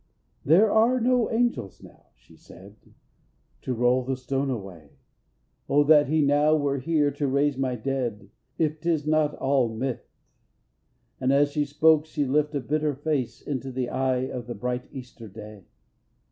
[0.43, 2.75] "There are no angels now," she said,
[3.61, 4.93] "to roll The stone away.
[5.69, 9.75] O that He now were here To raise my dead, if 'tis not all a
[9.77, 10.09] myth!"
[11.19, 14.87] And as she spoke she lift a bitter face Into the eyes of the bright
[14.91, 15.65] Easter day.